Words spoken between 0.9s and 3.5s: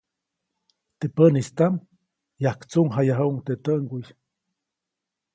Teʼ päʼnistaʼm, yajktsuʼŋjayajuʼuŋ